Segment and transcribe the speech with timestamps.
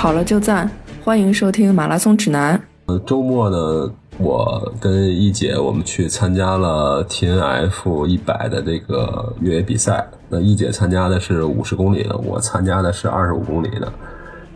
[0.00, 0.66] 好了就赞，
[1.04, 2.58] 欢迎收听马拉松指南。
[2.86, 10.08] 呃，周末呢，我跟一姐我们去参加了 T N F 一百的这个越野比赛。
[10.30, 13.92] 那一姐参加的是五十公里的，我参加的是二十五公里的。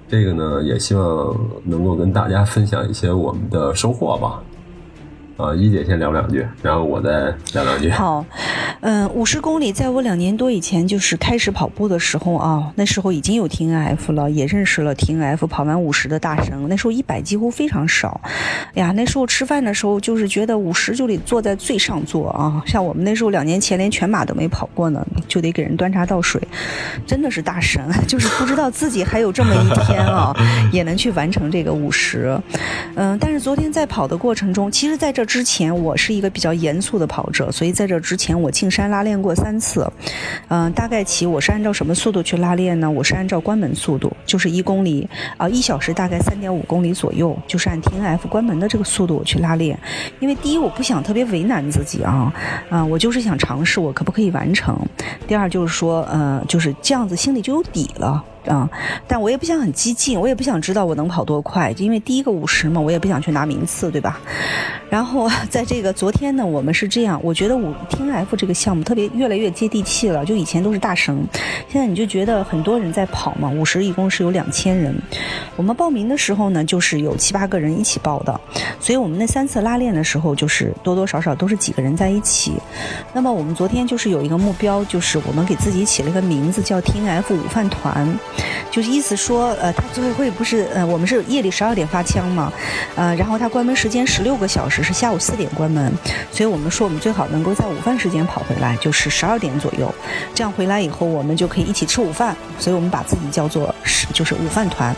[0.09, 4.43] 这个呢，也希望能够跟大家分享一些我们的收获吧。
[5.37, 7.91] 啊，一姐先聊两句，然后我再聊两句。
[7.91, 8.25] 好，
[8.83, 16.55] 嗯，五十公里，在我两年多以前就是开始跑步的时候啊，那时候已经有 T N F 了，也认识了 T N F 跑完五十的大神。
[16.69, 18.21] 那时候一百几乎非常少，
[18.75, 22.63] 哎呀，那时候吃饭的时候就是觉得五十就得坐在最上座啊。
[22.65, 26.41] 像我们那时候两年前连全马都没跑过呢，就得给人端茶倒水，
[27.05, 30.33] 真的是大神， 就是不知道自己还有这么一天啊，
[30.71, 32.41] 也能去完成这个五十。
[32.95, 35.24] 嗯，但是昨天在跑的过程中，其实在这。
[35.25, 39.91] 之前我是一个比较严肃的跑者，所以在这之前我进山拉练过三次。
[40.49, 42.91] 嗯，大概起我是按照什么速度去拉练呢？
[42.91, 49.79] 我是按照关门速度，就是一公里啊一小时大概三点五公里左右，就是按 T N F 关门的这个速度去拉练。
[50.21, 52.33] 因为第一我不想特别为难自己啊，
[52.69, 54.79] 啊我就是想尝试我可不可以完成。
[55.27, 58.25] 第二就是说，呃就是这样子心里就有底了。
[58.47, 58.69] 啊，
[59.07, 64.21] 但我也不想很激进，我也不想知道我能跑多快，因为第一个五十嘛，我也不想去拿名次，对吧？
[64.91, 71.27] 然后 在这个昨天呢，我们是这样，我觉得五 T N F 这个项目特别越来越接地气了，就以前都是大神，
[71.69, 74.95] 现在你就觉得很多人在跑嘛，五十一共是有两千人，
[75.57, 78.41] 我们报名的时候呢，就是有七八个人一起报的，
[78.79, 82.53] 所以我们那三次拉练的时候，就是多多少少都是几个人在一起。
[83.13, 88.07] 那么我们昨天就是有一个目标，就是我们给自己起了一个名字叫 T N F 午饭团。
[88.71, 92.53] 就是意思说，呃，他组委会不是，呃，我们是夜里十二点发枪嘛，
[92.97, 95.93] 呃，然后他关门时间十六个小时，是下午四点关门，
[96.33, 99.95] 所以我们说我们最好能够在午饭时间跑回来，就是十二点左右，
[100.35, 104.95] 这样回来以后我们就可以一起吃午饭，所以我们把自己叫做是就是午饭团，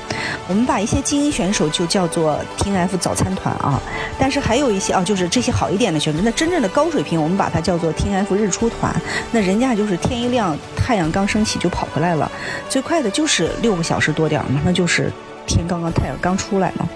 [0.49, 3.81] 我们把一些精英选手就叫做 T N F 早餐团啊，
[4.19, 8.95] 但是还有一些啊，就是这些好一点的选手，那真正的高水平，我们把它叫做 T N F 日出团，
[9.31, 10.57] 那人家就是天一亮，
[10.87, 12.31] 太阳刚升起就跑回来了，
[12.69, 13.51] 最快的就是。
[13.61, 15.11] 六个小时多点嘛，那就是
[15.49, 16.89] 天刚刚太阳刚出来嘛。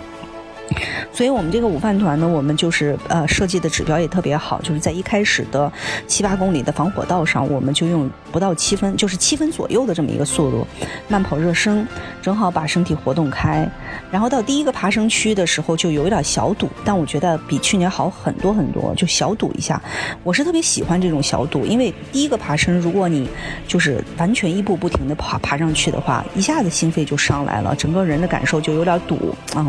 [1.12, 5.70] 所以我们这个午饭团呢，我们就是呃设计的指标也特别好，就是在一开始的
[6.06, 10.66] 七八公里的防火道上，我们就用不到七分，就是七分左右的这么一个速度
[11.08, 11.86] 慢跑热身，
[12.22, 13.68] 正好把身体活动开。
[14.10, 19.80] 然后到第一个爬升区的时候就有一点小堵，但我觉得比去年好很多很多，就小堵一下。
[20.22, 23.28] 我是特别喜欢这种小堵，因为第一个爬升，如果你
[23.66, 29.66] 就是完全一步不停的爬爬上去的话，一下子心肺就上来了，整个人的感受就有点堵啊。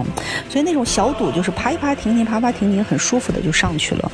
[0.50, 4.12] 所以那种小堵就是爬一爬停停，爬爬停停，很舒服的就上去了。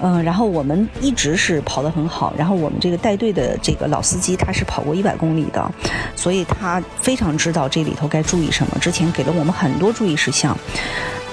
[0.00, 5.70] 嗯，然后我们一直是跑得很好，然后我们这个带队的这个老司机他是跑过一百公里的，
[6.14, 9.54] 所以他非常知道这里头该注意什么，之前给了我们。
[9.54, 10.58] 很多注意事项，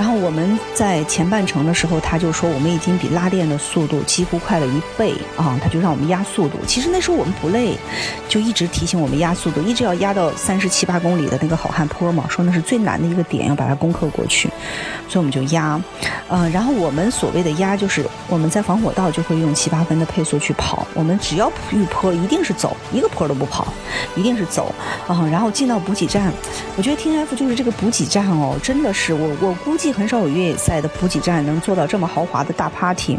[0.01, 6.57] 然后我们在前半程的时候，他就说我们已经比拉练的速度几乎快了一倍啊，他就让我们压速度。
[6.65, 7.77] 其实那时候我们不累，
[8.27, 14.49] 就一直提醒我们压速度，一直要压到三十七八公里的那个好汉坡嘛，说那是最难的一个点，要把它攻克过去，
[15.07, 15.79] 所以我们就压。
[16.27, 23.71] 呃，然后我们所谓的压，就是我们在防火道就会用七八分的配速去跑，我们只要遇坡一定是走，一个坡都不跑，
[24.15, 24.73] 一定是走
[25.07, 25.27] 啊。
[25.31, 26.33] 然后进到补给站，
[26.75, 28.01] 我觉得 T F 就是这个补给。
[28.05, 33.17] 站哦，真的是我我估计很少有越野赛的补给站能做到这么豪华的大 party，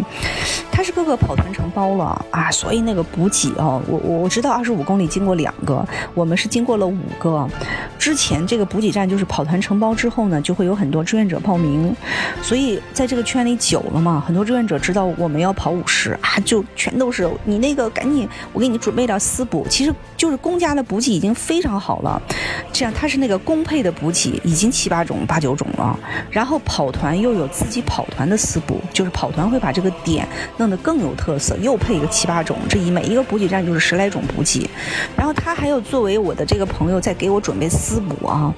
[0.70, 7.48] 它是各个跑团承包了啊，所以那个补给哦，我我我知道二十五公里经过两个，我们是经过了五个。
[7.98, 11.94] 之前这个补给站就是跑团承包之后呢，就会有很多志愿者报名，
[12.42, 22.20] 所以在这个圈里久了嘛，很多志愿者知道我们要跑五十啊，就全都是你那个赶紧，我给你准备点私补，其实就是公家的补给已经非常好了，
[22.72, 24.72] 这样它是那个公配的补给已经。
[24.72, 25.94] 七八种、八九种了，
[26.30, 34.68] 然后跑团又有自己跑团的私补，就是跑团会把这个点弄得更有特色，又配一个七八种，这一每一个补给站就是十来种补给，
[35.16, 38.52] 然后他还有作为我的这个朋友在给我准备私补啊，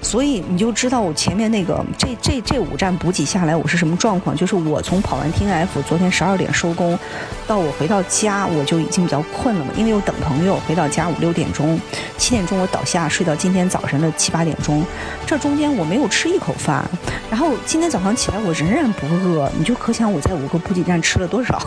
[0.00, 6.98] 所以你就知道我前面那个这这这五站补给下来我是什么状况，就是我从跑完 T N F 昨天十二点收工，
[7.46, 11.78] 到我回到家我就已经比较困了嘛，因为我等朋友回到家五六点钟，
[12.16, 14.84] 七点钟我倒下睡到今天早晨的七八点钟，
[15.26, 15.64] 这中间。
[15.74, 16.88] 我没有吃一口饭，
[17.34, 21.60] 然后今天早上起来我仍然不饿，你就可想我在五个补给站吃了多少。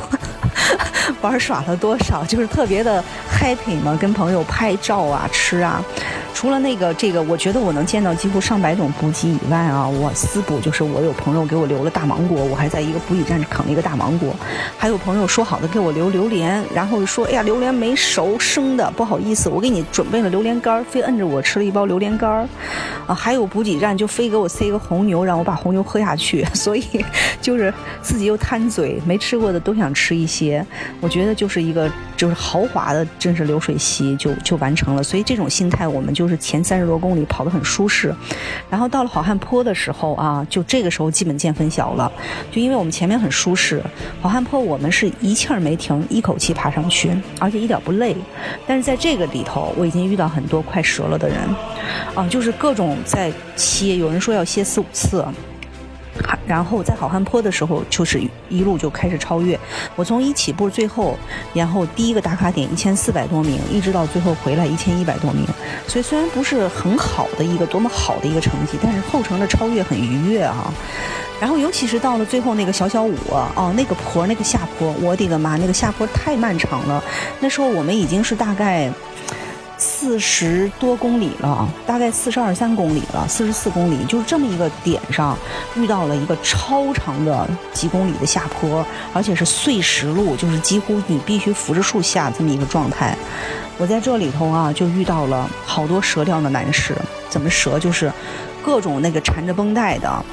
[1.20, 5.84] 玩耍了多少，就是特别的 happy 嘛，跟朋友拍照啊，吃啊。
[6.38, 14.36] 除了那个这个，我觉得我能见到几乎上百种补给以外啊，我私补就是我有朋友给我留了大芒果，我还在一个补给站啃了一个大芒果，
[14.78, 22.48] 还有朋友说好的给我留榴莲，然后说哎呀榴莲没熟生的，不好意思，我给你准备了榴莲干儿，非摁着我吃了一包榴莲干儿，
[23.08, 26.84] 啊，还有补给站就非给我塞一个红牛，让我把红牛喝下去，所以
[27.42, 27.74] 就是
[28.04, 30.64] 自己又贪嘴，没吃过的都想吃一些，
[31.02, 36.27] 我觉得就是一个就是豪华的，真是流水席就就完成了，所以这种心态我们就。
[36.28, 38.14] 就是前三十多公里跑得很舒适，
[38.70, 42.12] 然后到了好汉坡的时候啊，就这个时候基本见分晓了。
[42.52, 43.82] 就因为我们前面很舒适，
[44.22, 47.10] 好汉坡我们是一气儿没停，一口气爬上去，
[47.40, 48.14] 而且一点不累。
[48.68, 51.38] 但是在这个里头，我已经遇到很多快折了的人，
[52.14, 55.24] 啊，就是各种在歇，有人说要歇四五次。
[56.46, 59.60] 然后在好汉坡的时候，就是一路就开始超越。
[59.96, 61.18] 我从一起步最后，
[61.54, 65.46] 然后第一个打卡点一千四百多名，一直到最后回来一千一百多名。
[65.88, 70.74] 所以虽然不是很好的一个多么好的一个成绩，但是后程的超越很愉悦啊。
[71.40, 73.16] 然后尤其是到了最后那个小小五
[73.56, 77.04] 哦，那个坡那个下坡，我的个妈，那个下坡太漫长了。
[77.40, 78.92] 那时候我们已经是大概。
[79.78, 85.38] 四十多公里了，大概四十二三公里了，四十四公里，就是这么一个点上，
[85.76, 93.16] 遇到了一个超长的几公里的下坡，而且是碎石路，就是几乎你必须扶着树下这么一个状态。
[93.78, 96.96] 我在这里头啊，就遇到了好多折掉的男士，
[97.30, 97.78] 怎么折？
[97.78, 98.12] 就是
[98.64, 100.26] 各种那个缠着绷带的，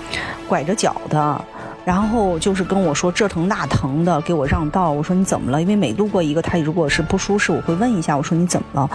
[0.48, 1.44] 拐着脚的。
[1.84, 4.90] 然后就是跟我说这疼那疼的，给我让道。
[4.90, 5.60] 我说你怎么了？
[5.60, 8.16] 因为每路过一个，他如果是不舒适，我会问一下。
[8.16, 8.90] 我说你怎么了？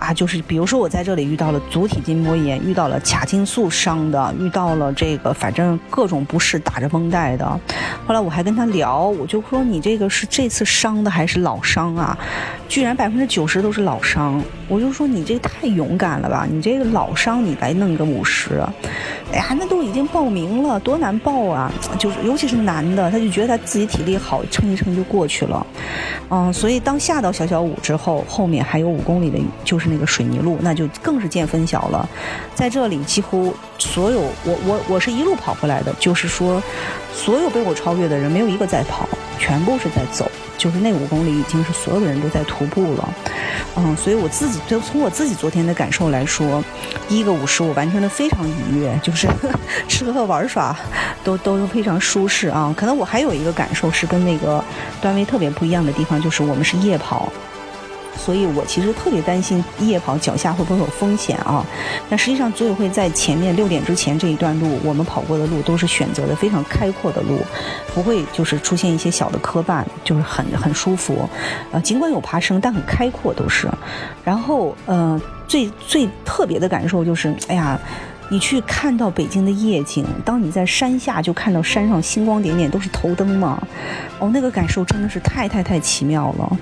[0.00, 7.46] 啊，就是比如说我在这里遇到了足底筋膜炎，遇到了髂胫束伤的，遇到了这个反正各种不适，打着绷带的。
[8.04, 12.18] 后来我还跟他聊，我就说你这个是这次伤的还是老伤啊？
[12.68, 14.42] 居然百分之九十都是老伤。
[14.66, 16.46] 我就说你这太勇敢了吧？
[16.50, 18.60] 你这个老伤你来弄个五十？
[19.32, 21.70] 哎呀，那都已经报名了，多难报啊！
[21.96, 22.23] 就是。
[22.24, 25.66] 尤其是男的，他就觉得他自己体力好，撑一撑就过去了，
[26.30, 32.08] 嗯，所以当下到小小五之后，后面还有五公里的，就是那个水泥路，那就更是见分晓了。
[32.54, 36.62] 在这里，几乎所有我我我是一路跑回来的，就是说，
[37.12, 40.30] 所有被我超越的人，没有一个在跑，全部是在走。
[40.56, 43.14] 就是那五公里已经是所有的人都在徒步了，
[43.76, 46.62] 嗯，所以我自己就从我自己昨天的感受来说，
[47.08, 49.28] 第一个五十我完成的非常愉悦，就是
[49.88, 50.76] 吃喝玩耍
[51.22, 52.74] 都都非常舒适啊。
[52.76, 54.62] 可能我还有一个感受是跟那个
[55.00, 57.32] 段位特别不一样的地方，就是我们是夜跑。
[58.16, 61.64] 所以我其实特别担心夜跑脚下会不会有风险啊？
[62.08, 67.38] 但实际上组委会在前面六点之前这一段路，我们跑过的路都是选择的非常开阔的路，
[67.94, 71.28] 不会就是出现一些小的磕绊，就是很很舒服。
[71.72, 73.68] 呃，尽管有爬升，但很开阔都是。
[74.24, 77.78] 然后呃，最最特别的感受就是，哎呀。
[78.30, 83.62] 你去看到北京的夜景，当你在山下就看到山上星光点点，都是头灯嘛，
[84.18, 86.58] 哦，那个感受真的是太太太奇妙了。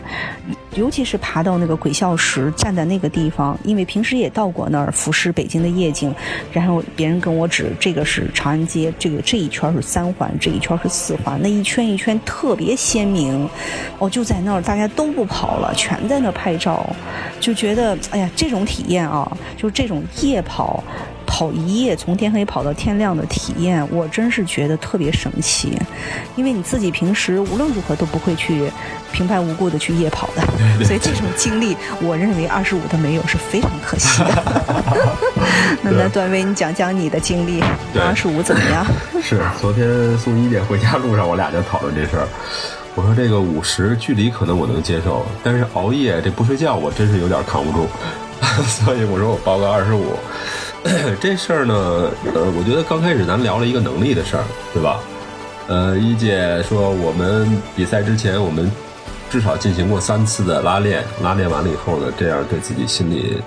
[0.74, 6.14] 尤其是爬到那个鬼笑石，站在那个地方，因为平时也到过那儿俯视北京的夜景，
[6.50, 13.48] 然后别人跟我指这个是长安街，这个这一圈是三环，这一圈是四环，那一圈一圈特别鲜明。
[13.98, 16.88] 哦，就在那儿，大家都不跑了，全在那儿拍照，
[17.38, 20.82] 就觉得哎呀，这种体验啊，就是这种夜跑。
[21.32, 25.72] 跑一夜，从天黑跑到天亮的体验，我真是觉得特别神奇。
[26.36, 28.70] 因为你自己平时无论如何都不会去
[29.12, 34.44] 平白无故的去夜跑的，所以这种经历，我认为二十五的没有是非常可惜的。
[35.80, 37.64] 那那段威，你讲讲你的经历，
[37.98, 38.86] 二十五怎么样？
[39.22, 42.28] 是昨天送一姐回家路上，我俩就讨论这事儿。
[42.94, 47.88] 我说这个五十距离可能我能接受，但是熬夜这不睡觉，我真是有点扛不住。
[48.68, 50.14] 所以我说我报个二十五。
[51.20, 51.74] 这事儿呢，
[52.34, 54.98] 呃，我觉得刚开始咱聊了一个能力的事儿，对吧？
[55.68, 58.70] 呃，一姐说我们比赛之前，我们
[59.30, 63.40] 至少进行过三次的拉练，拉练完了以后呢，这样对自己心里，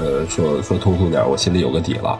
[0.00, 2.18] 呃，说说通俗点，我心里有个底了。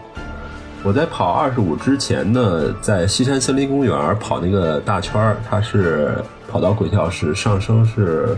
[0.85, 6.17] 我在跑二十五之前呢，在西山森林公园跑那个大圈儿，它是
[6.51, 8.37] 跑到轨道是上升是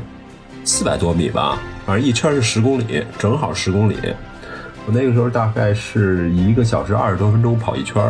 [0.65, 3.97] 四百多米吧，反正一圈是十公里，正好十公里。
[4.87, 8.03] 我那个时候大概是一个小时二十多分钟跑一圈，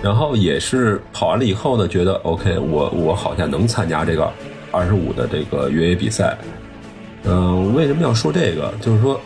[0.00, 4.30] 然后也是跑完了以后呢，觉得 OK，我我好像能参加这个
[4.70, 6.38] 二十五的这个越野比赛。
[7.24, 8.72] 嗯，为什么要说这个？
[8.80, 9.20] 就是说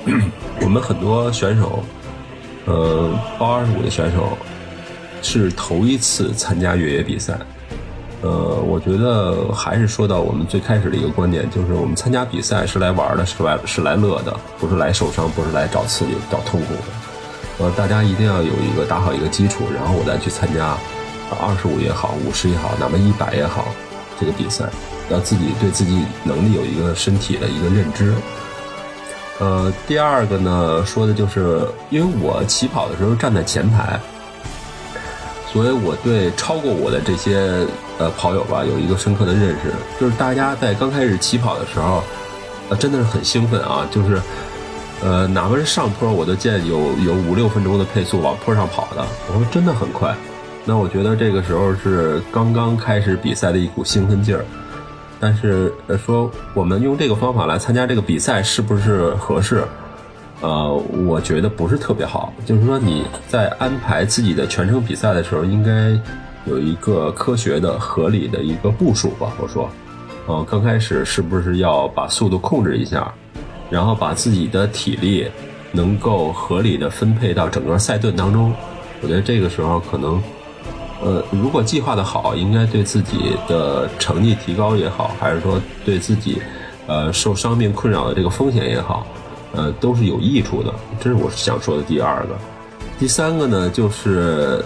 [0.62, 1.82] 我们很多选手，
[2.64, 4.36] 呃，报二十五的选手
[5.20, 7.38] 是头一次参加越野比赛。
[8.22, 8.30] 呃，
[8.64, 17.64] 我觉得还是说到我们最开始的一个观点，就是我们参加比赛是来玩的，是来是来乐的，不是来受伤，不是来找刺激、找痛苦的。
[17.64, 20.76] 呃，大家一定要有一个打好一个基础，然后我再去参加
[21.40, 23.66] 二十五也好，五十也好，哪怕一百也好，
[24.20, 24.66] 这个比赛，
[25.10, 28.14] 要自己对自己能力有一个身体的一个认知。
[29.40, 31.60] 呃，第二个呢，说的就是
[31.90, 33.98] 因为我起跑的时候站在前排。
[35.52, 37.66] 所以我对超过我的这些
[37.98, 42.02] 呃跑友吧有一个深刻的认识，就是大家在刚开始起跑的时候，
[42.68, 44.20] 呃真的是很兴奋啊，就是
[45.02, 50.14] 呃哪怕是上坡，我都见有有五六分钟的配速往坡上跑的，我说真的很快。
[50.64, 54.44] 那我觉得这个时候是刚刚开始比赛的一股兴奋劲儿，
[55.18, 55.72] 但是
[56.04, 59.64] 说我们用这个方法来参加这个比赛是不是合适？
[60.40, 60.72] 呃，
[61.06, 62.32] 我觉得不是特别好。
[62.44, 65.96] 就是说，你在安排自己的全程比赛的时候，应该
[66.46, 69.32] 有一个科学的、合理的一个部署吧。
[69.40, 69.68] 我说，
[70.26, 73.12] 呃，刚开始是不是要把速度控制一下，
[73.70, 75.26] 然后把自己的体力
[75.70, 78.52] 能够合理的分配到整个赛段当中？
[79.00, 80.22] 我觉得这个时候可能，
[81.02, 86.40] 呃，如果计划的好，应该对自己的成绩提高也好，还是说对自己
[86.86, 89.06] 呃受伤病困扰的这个风险也好。
[89.54, 92.34] 呃，都是有益处的，这是我想说的第二个。
[92.98, 94.64] 第三个呢，就是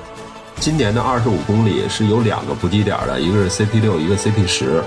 [0.59, 4.83] 今年的二十五公里是有两个补给点的，一个是 CP 六，一个 CP 十。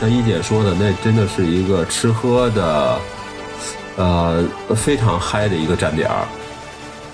[0.00, 2.98] 像一姐说的，那真的是一个吃喝的，
[3.96, 4.44] 呃，
[4.74, 6.10] 非常嗨的一个站点。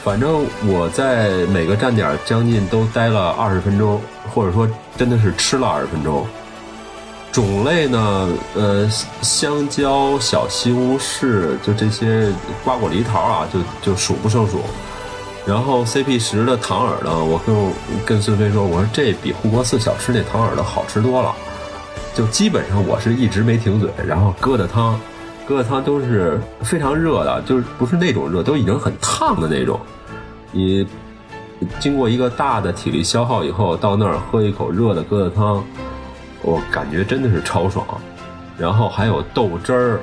[0.03, 4.01] 反正我在每个站点将近都待了二十分钟，
[4.35, 6.27] 或者说真的是吃了二十分钟。
[7.31, 8.91] 种类呢，呃，
[9.23, 12.29] 香蕉、小西红柿，就这些
[12.65, 13.61] 瓜果梨桃啊，就
[13.93, 14.63] 就数不胜数。
[15.47, 21.35] 然后 CP 十的糖饵呢，我跟跟孙飞说，我说这比护国寺小吃那糖饵的好吃多了。
[22.15, 25.01] 就基本上我是一直没停嘴，然后疙瘩汤，
[25.49, 29.81] 疙瘩汤都是非常热的，就是不是那种热，都已经很烫的那种。
[30.53, 30.87] 你
[31.81, 35.65] 经过一个大的体力消耗以后，到那儿喝一口热的疙瘩汤。
[36.45, 37.87] 我感觉真的是超爽，
[38.59, 40.01] 然后还有豆汁儿，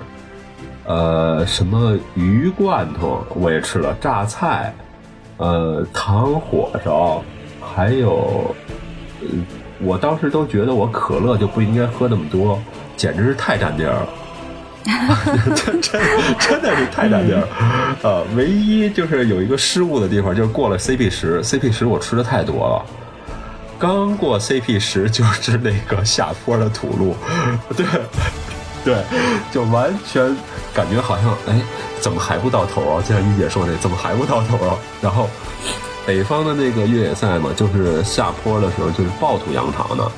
[0.86, 4.74] 呃，什么鱼罐头我也吃了，榨菜，
[5.39, 7.24] 呃，糖火烧，
[7.60, 8.55] 还有，
[9.79, 12.62] 我当时都觉得我可乐就不应该喝那么多，
[12.96, 14.10] 简直是太占地儿了，
[15.55, 16.01] 真真
[16.38, 17.48] 真的是太占地儿，
[18.03, 22.86] 呃，唯一就是有一个失误的地方，就是过了 CP 十，CP 十我吃的太多了。
[23.77, 27.15] 刚过 CP 十就是那个下坡的土路，
[27.77, 27.86] 对，
[28.89, 29.03] 对，
[29.51, 30.36] 就完全
[30.74, 31.62] 感觉好像哎，
[32.00, 33.03] 怎么还不到头啊？
[33.08, 34.75] 就像一姐说的，怎么还不到头啊？
[35.00, 35.29] 然后
[36.08, 40.12] 北方的那个越野赛嘛，就是下坡的时候就是暴土扬长的，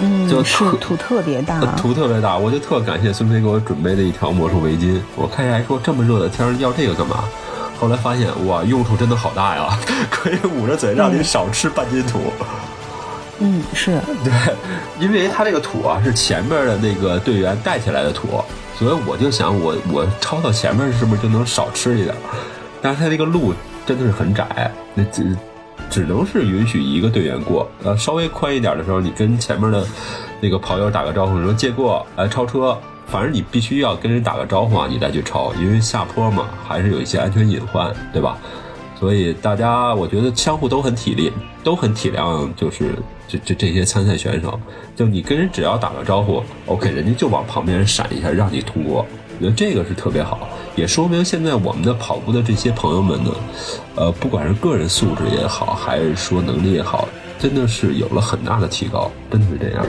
[0.00, 2.36] 嗯，就是土特别大，土特别大。
[2.36, 5.00] 我就特感谢孙飞给我准备的一条魔术围巾。
[5.16, 7.24] 我看下还说这么热的天要这个干嘛？
[7.80, 9.78] 后来发现哇，用处真的好大呀！
[10.10, 12.20] 可以捂着嘴让你少吃半斤土。
[12.40, 12.46] 嗯，
[13.40, 14.32] 嗯是 对，
[15.00, 18.28] 因为它这个土啊是前面的那个队员带起来的土，
[18.78, 22.14] 所以我就想我我超到前面是不是就能少吃一点？
[22.80, 23.52] 但是它这个路
[23.86, 25.36] 真的是很窄，那只
[25.90, 27.68] 只能是允许一个队员过。
[27.82, 29.84] 呃，稍微宽一点的时候，你跟前面的
[30.40, 32.78] 那个跑友打个招呼，说借过来超车。
[33.06, 38.38] 反正你必须要跟人打个招呼啊，你再去超，因为下坡嘛，还是有一些安全隐患，对吧？
[38.98, 41.30] 所以大家我觉得相互都很体力，
[41.62, 42.94] 都很体谅，就是
[43.34, 44.58] 这这这些参赛选手，
[44.94, 49.04] 就你跟人只要打个招呼，OK，人家就往旁边闪一下，让你通过。
[49.38, 53.30] 我觉得这个是特别好，也说明现在我们的跑步的这些朋友们呢，
[53.96, 59.84] 呃，不管是个人素质也好，还是说能力也好，真的是有了很大的提高，真的是这样。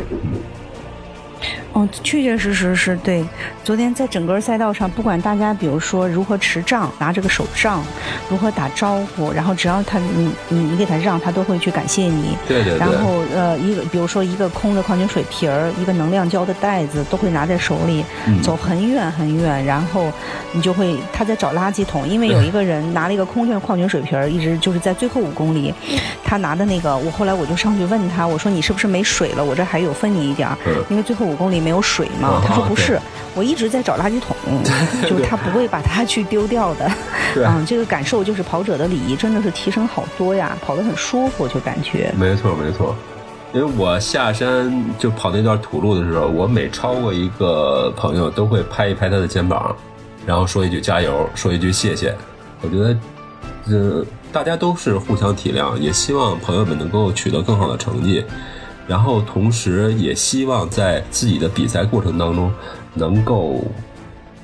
[1.75, 3.21] 哦，确确实实是对。
[3.61, 7.83] 昨天在整个赛道上，不管大家比如说如何持杖，拿着个手杖，
[8.29, 12.37] 如何打招呼，然后只要他你你你给他让，他都会去感谢你。
[12.47, 12.79] 对对对。
[12.79, 18.05] 然后呃，一个比如说一个空的矿泉水瓶儿，一个能量胶的袋子，都会拿在手里，
[18.41, 19.65] 走很远很远。
[19.65, 20.09] 然后
[20.53, 25.73] 你就会他在找垃圾桶，因为有一个人拿了一个空的矿泉水瓶儿，一直就是在最后五公里，
[26.23, 29.43] 他拿的那个，我后来我就上去问他，我说你是不是没水了？
[29.43, 30.57] 我这还有分你一点儿，
[30.89, 31.64] 因为最后五公里。
[31.65, 32.39] 没有水吗？
[32.45, 32.99] 他说不是，
[33.33, 34.35] 我一直在找垃圾桶，
[35.09, 36.91] 就是他不会把它去丢掉的。
[37.37, 42.13] 嗯，这个感受就是跑者的礼仪真的是提升好多呀，跑得很舒服，就感觉。
[42.17, 42.95] 没错没错，
[43.51, 49.75] 因为我下山就跑那段土路的时候，我每超过一个朋友都会拍一拍他的肩膀，
[50.25, 52.15] 然后说一句加油，说一句谢谢。
[52.61, 52.95] 我觉得，
[53.67, 58.23] 呃，大家都是互相体谅，也希望朋友们能够取得更好的成绩。
[58.87, 62.51] 然后同时也希望在自己的比赛过程当中
[62.93, 63.63] 能够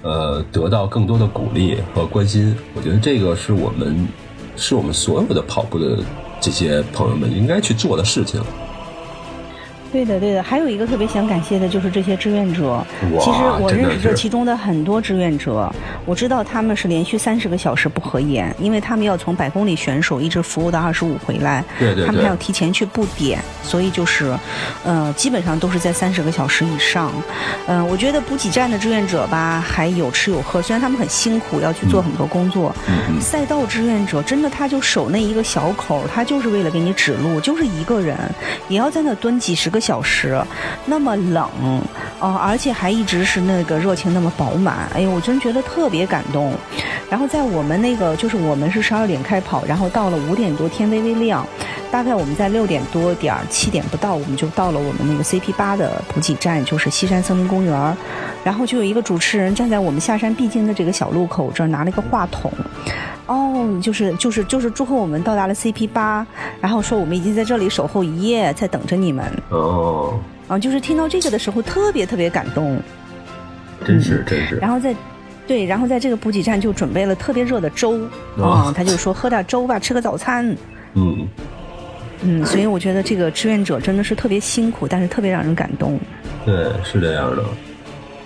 [0.02, 2.56] 呃得到更多的鼓励和关心。
[2.74, 4.08] 我觉得这个是我们
[4.56, 6.00] 是我们所有的跑步的
[6.40, 8.42] 这些朋友们应该去做的事情。
[9.92, 12.84] 对的，对的，还有一个特别想感谢的就是这些志愿者。
[13.20, 15.70] 其实我认识这其中的很多志愿者，
[16.06, 24.34] 我知道他们是连续三十个小时不合眼，因为他们要从百公里选手一直服务到二十五回来，对对对他们还要提前去布点，所以就是，
[24.86, 27.12] 呃，基本上都是在三十个小时以上。
[27.68, 32.74] 嗯、我觉得补给站的志愿者吧，还有吃有喝，虽然他们很辛苦，要去做很多工作。
[32.88, 38.18] 嗯赛道志愿者真的，他就守那一个小口，他就是为了给你指路，就是一个人，
[38.70, 40.40] 也要在那蹲几十个小时，
[40.86, 41.50] 那么冷，
[42.20, 46.54] 哦、而且还一直是那个热情那么饱满，哎呦，我真觉得特别感动。
[47.10, 51.46] 然后在我们那个，就是我们是十二点开跑，然后到了五点多天微微亮，
[51.92, 57.98] 大概我们在六点多点儿七点不到，我们就到了我们那个 CP 八的补给站，就是西山森林公园。
[58.44, 62.52] 然后就有一个主持人站在我们下山必经的这个小路口这儿，拿了一个话筒。
[63.32, 66.28] 哦，就是就是就是祝贺我们到达了 CP 八，
[66.60, 69.26] 然后说我们已经在这里守候一夜，在等着你们。
[69.50, 70.20] 哦，
[70.50, 72.78] 啊，就是听到这个的时候特别特别感动。
[73.86, 74.58] 真是真是。
[74.58, 74.94] 然后在，
[75.48, 78.02] 对，然后在这个补给站就准备了特别热的粥
[78.36, 80.46] 哦啊、他就说喝点粥吧，吃个早餐。
[80.96, 81.26] 嗯，
[82.22, 85.98] 嗯，所以我觉得这个志愿者真的是特别辛苦，但是特别让人感动。
[86.46, 87.44] 对，是这样的。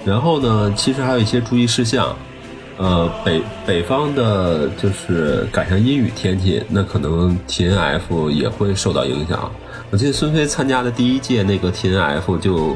[0.04, 2.16] 然后呢，其实还有一些注意事项。
[2.78, 9.50] 呃，北北方的，就是赶上阴雨天气，那可能 T N F 也会受到影响。
[9.92, 12.76] 我记得孙飞参加的第一届那个 T N F 就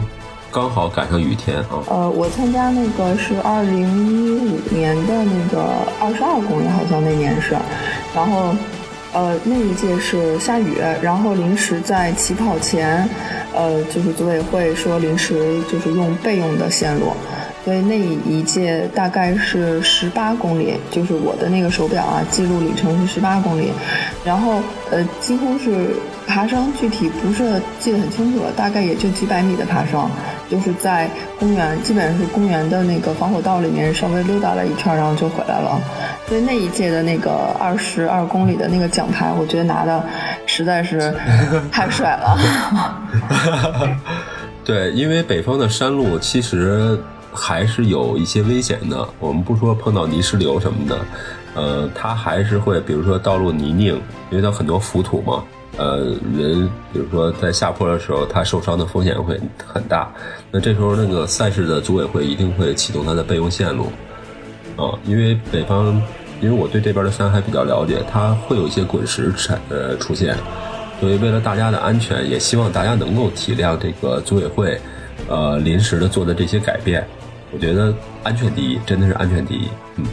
[0.51, 1.83] 刚好赶上雨天啊。
[1.89, 5.65] 呃，我参加那个是二零一五年的那个
[5.99, 7.57] 二十二公里，好像那年是，
[8.15, 8.55] 然后
[9.11, 13.05] 呃那一届是下雨，然后临时在起跑前，
[13.53, 17.11] 呃就是组委会说临时就是用备用的线路。
[17.69, 23.71] 所以那一届大概是十八公里，就是我的那个手表啊，记录里程是十八公里，
[24.25, 24.59] 然后
[24.89, 25.89] 呃几乎是
[26.25, 30.09] 爬升，具体不是记得很清楚了，大概也就几百米的爬升，
[30.49, 31.07] 就是在
[31.37, 35.79] 公园，基本上是公园的那个防火道里面稍微溜达了一圈，然后就回来了。
[36.27, 40.03] 所以那一届的那个二十二公里的那个奖牌，我觉得拿的
[40.47, 41.13] 实在是
[41.71, 42.35] 太帅了。
[44.65, 46.99] 对，因为北方的山路其实
[47.33, 49.07] 还是有一些危险的。
[49.19, 50.99] 我们不说碰到泥石流什么的，
[51.55, 55.43] 呃，它还是会，比如说道路泥泞，因为它很多浮土嘛，
[55.77, 60.11] 呃，人比如说在下坡的时候，他受伤的风险会很大。
[60.51, 63.91] 那这时候那个赛事的组委会一定会启动它的备用线路，
[64.75, 66.01] 啊，因为北方，
[66.41, 70.35] 因为我对这边的山还比较了解，它会有一些滚石产呃出现。
[70.99, 74.77] 所以，为了大家的安全，也希望大家能够体谅这个组委会，
[75.29, 77.07] 呃，临时的做的这些改变。
[77.51, 79.67] 我觉得安全第一，真的是安全第一。
[79.95, 80.05] 嗯，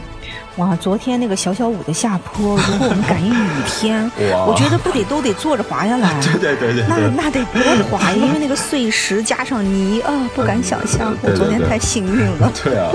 [0.57, 4.11] 哇，昨天那个小小五的下坡，如果我们赶上雨天，
[4.47, 6.19] 我觉得不得都得坐着滑下来。
[6.41, 8.17] 对对对对那那得多滑呀！
[8.17, 11.15] 因为那个碎石加上泥啊，不敢想象。
[11.21, 12.51] 对对对我昨天太幸运了。
[12.65, 12.91] 对啊，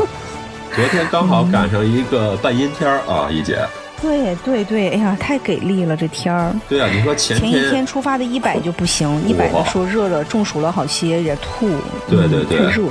[0.76, 3.60] 昨天刚好赶上一个半阴天儿啊，一姐。
[4.02, 6.52] 对对对，哎呀，太给力了这天儿。
[6.68, 11.70] 对啊，你说前前一天出发的一百就不行，一百的说热的中暑了好些，也吐。
[12.10, 12.88] 对对对嗯太热。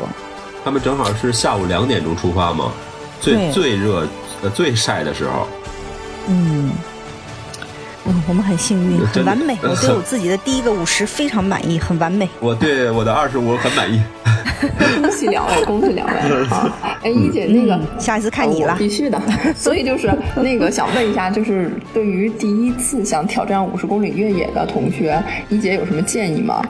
[0.65, 2.73] 他们正好是下午两点钟出发嘛，
[3.21, 4.07] 最最热、
[4.43, 5.47] 呃最晒的时候。
[6.29, 6.71] 嗯，
[8.07, 9.59] 嗯，我们很幸运，很完美。
[9.65, 12.29] 我对我自己的第一个五十非常满意，很完美。
[12.41, 14.03] 我对我的二十五很满意。
[15.01, 16.13] 恭喜两位，恭喜两位
[16.51, 16.99] 啊！
[17.03, 17.75] 哎，一姐那个。
[17.75, 18.77] 嗯下一次看你了哦。
[18.79, 19.21] 必须的。
[19.57, 26.63] 所以就是那个想问一下，就是对于第一次想挑战五十公里越野的同学，一姐有什么建议吗？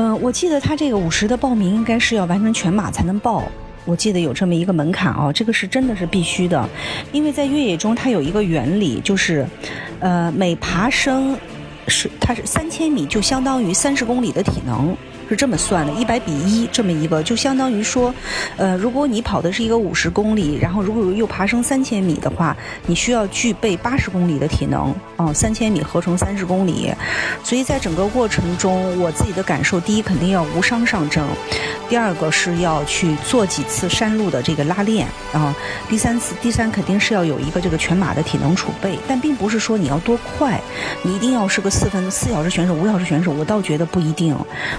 [0.00, 3.42] 嗯、我记得他这个五十的报名应该是要完成全马才能报。
[3.84, 6.68] 我记得有这么一个门槛哦，这个是真的是必须的，
[7.10, 9.44] 因为在越野中它有一个原理，就是，
[9.98, 11.36] 呃，每爬升
[11.88, 14.96] 是它是三千米就相当于三十公里的体能。
[15.28, 18.14] 是这么算的，一百比一这么一个，就相当于说，
[18.56, 26.92] 呃，如果你跑的是一个五十公里，然后如果又爬升三千米的话，你需要具备八十公里的体能哦，三千米合成三十公里，
[27.44, 31.22] 所以在整个过程中，我自己的感受，第一肯定要无伤上阵，
[31.88, 35.54] 第二个是要去做几次山路的这个拉练啊，
[35.88, 40.60] 第三次第三肯定是要有一个这个全马的体能储备，但并不是说你要多快，
[41.02, 44.34] 你一定要是个四分四小时选手、五小时选手，我倒觉得不一定，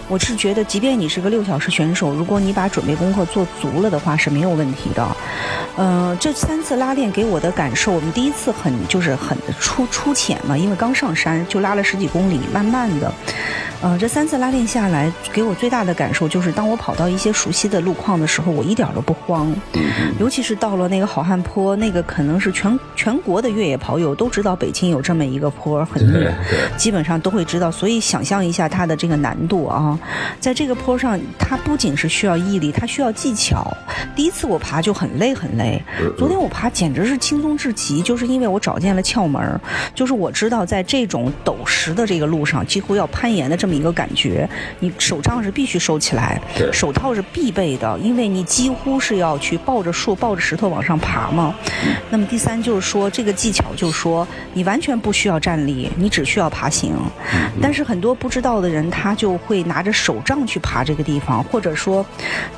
[0.07, 5.06] 我是觉得，即便你是个六小时选手，如果你把准备功课做足了的话，是没有问题的。
[5.75, 13.13] 嗯，这三次拉练给我的感受，我们第一次很就是很初初浅嘛，因为刚上山就拉了十几公里，慢慢的。
[13.81, 19.55] 呃，这三次拉练下来，给我最大的感受就是，当我跑到一些熟悉的路况的时候，我一点都不慌。
[20.19, 26.29] 尤其是到了那个好汉坡，那个可能是全全国的越野跑友都知道北京有这么一个坡，很对，
[26.75, 27.71] 基本上都会知道。
[27.71, 29.97] 所以想象一下它的这个难度啊，
[30.41, 33.65] 在这个坡上，它不仅是需要毅力，它需要技巧。
[34.13, 35.81] 第一次我爬就很累很累，
[36.17, 39.41] 昨天我爬简直是轻松至极，就是因为我找见了窍门，
[39.95, 43.75] 就是我知道在这种陡石的这个路上，几乎要攀岩的这么。
[43.75, 46.41] 这么一个感觉，你手杖是必须收起来，
[46.73, 51.53] 手套是必备的，因为你几乎是要去抱着树、抱着石头往上爬嘛。
[52.10, 56.95] 那么第三就是说，这个技巧就是说，你完全不需要站立，你只需要爬行。
[57.62, 62.03] 但是很多不知道的人，他就会拿着手杖去爬这个地方，或者说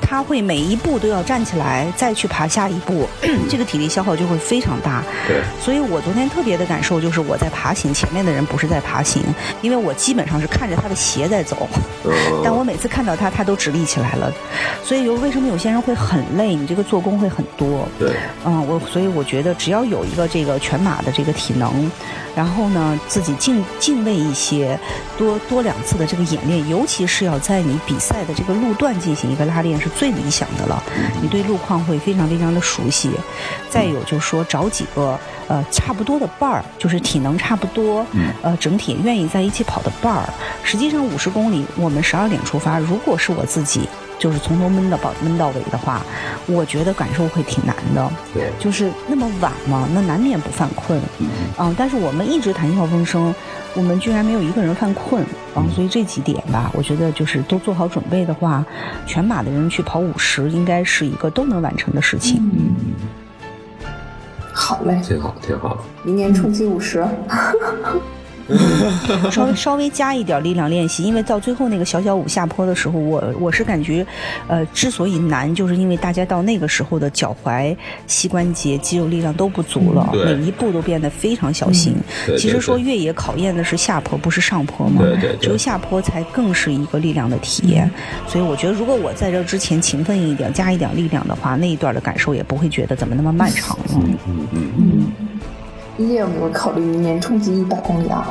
[0.00, 3.06] 他会每一步都要站起来再去爬下一步，
[3.50, 5.04] 这个体力消耗就会非常大。
[5.28, 9.22] 对，所以我昨天特别的感受就是我在爬行，前面的人不是在爬行，
[9.60, 10.96] 因为我基本上是看着他的。
[11.02, 11.68] 斜在走，
[12.44, 14.32] 但我每次看到他，他都直立起来了，
[14.84, 16.54] 所以有为什么有些人会很累？
[16.54, 17.88] 你这个做工会很多。
[17.98, 18.12] 对，
[18.44, 21.90] 嗯，我所以我觉得只要有一个这个全马的这个体能，
[22.36, 24.78] 然后呢自己敬敬畏一些，
[25.18, 30.82] 多多两次的这个演练，尤其是要在你比赛的这个路段进行一个拉练，是最理想的了。
[31.20, 33.10] 你对路况会非常非常的熟悉。
[33.68, 38.06] 再有就是说找几个呃差不多的伴儿，就是体能差不多，
[38.42, 40.92] 呃整体愿意在一起跑的伴儿，实际。
[40.92, 42.78] 上五十公里，我们十二点出发。
[42.78, 46.02] 如果是我自己，就是从头闷到饱，闷到尾的话，
[46.46, 48.12] 我觉得感受会挺难的。
[48.34, 51.00] 对，就是那么晚嘛，那难免不犯困。
[51.58, 53.34] 嗯，但是我们一直谈笑风生，
[53.74, 55.24] 我们居然没有一个人犯困。
[55.56, 58.62] 嗯，所以这几点吧，我觉得就是都做好准备的话，
[59.06, 62.36] 全马的人去跑五十，应该是一个都能完成的事情。
[62.54, 62.74] 嗯，
[64.52, 65.84] 好嘞，挺好，挺好。
[66.02, 67.04] 明年冲击五十。
[69.30, 74.04] 稍微稍微加一点力量练习，因为到最后那个小小五下坡的时候，我我是感觉，
[74.48, 77.74] 呃，之所以难，就是因为大家到那个时候的脚踝、
[78.06, 81.94] 膝关节肌肉力量都不足了，每一步都变得非常小心。
[82.38, 85.02] 其实说越野考验的是下坡，不是上坡嘛，
[85.40, 87.90] 只有下坡才更是一个力量的体验。
[88.26, 93.84] 所以我觉得，如果我在这之前勤奋一点，加一点力量的话，那一段的感受也不会觉得怎么那么漫长了。
[93.94, 95.21] 嗯嗯嗯。
[96.02, 98.26] 你有没有考虑明年冲击一百公里啊？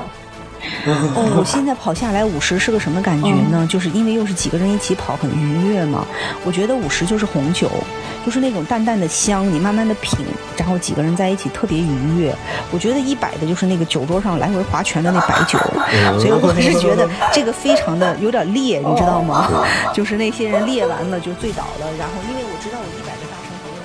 [0.86, 3.66] 哦， 我现在跑下来五十是个什么感觉呢？
[3.70, 6.06] 就是因为又是几个人一起跑，很愉悦嘛。
[6.46, 7.70] 我觉得五十就是红酒，
[8.26, 10.20] 就是那种淡淡的香，你慢慢的品，
[10.58, 12.36] 然后几个人在一起特别愉悦。
[12.72, 15.58] 我觉得一百的就是那个酒桌上来回划拳的那白酒，
[16.20, 19.66] 所以我是觉得这个非常的有点烈，你知道吗？
[19.96, 23.82] 就是那些人烈完了就醉倒了，然后因为我知道我一百个大神朋友。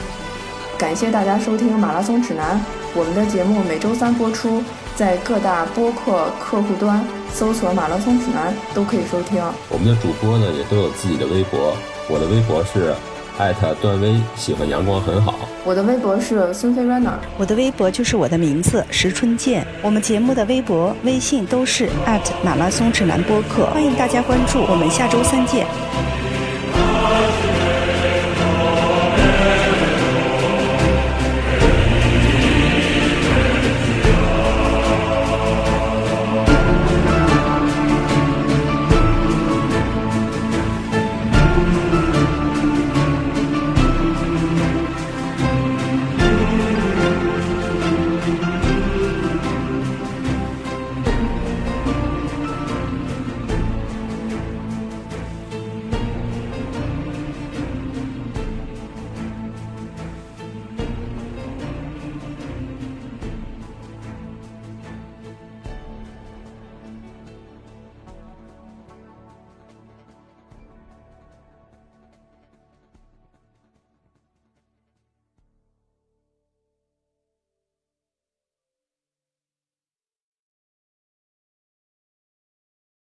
[0.77, 2.61] 感谢大家收听马拉松指南。
[2.97, 4.63] 我们的节目每周三播出，
[4.95, 9.45] 在各大播客客户端搜索“马拉松指南”都可以收听。
[9.69, 11.77] 我们的主播呢也都有自己的微博，
[12.09, 12.95] 我的微博是
[13.37, 15.35] 艾特段威，喜欢阳光很好。
[15.63, 19.67] 我的微博是孙飞 runner，我的微博就是我的名字石春健。
[19.83, 24.61] 我们节目的微博、微信都是艾特马拉松指南播客，欢迎大家关注。
[24.71, 25.67] 我们下周三见。